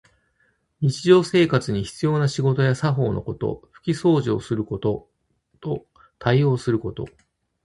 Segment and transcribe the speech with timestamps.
[0.79, 3.61] 日常生活に必要な仕事や作法のこと。
[3.69, 5.07] ふきそうじをすること
[5.59, 5.85] と、応
[6.17, 7.07] 対すること。